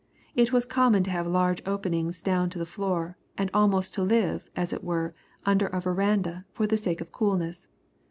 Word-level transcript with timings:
It 0.33 0.51
was 0.51 0.65
common 0.65 1.03
to 1.03 1.11
have 1.11 1.27
large 1.27 1.61
openings 1.63 2.23
down 2.23 2.49
to 2.49 2.57
the 2.57 2.65
floor, 2.65 3.17
and 3.37 3.51
almost 3.53 3.93
to 3.93 4.01
live, 4.01 4.49
as 4.55 4.73
it 4.73 4.83
were, 4.83 5.13
under 5.45 5.67
a 5.67 5.79
verandah, 5.79 6.43
for 6.53 6.65
the 6.65 6.75
sake 6.75 7.01
of 7.01 7.11
coolness. 7.11 7.67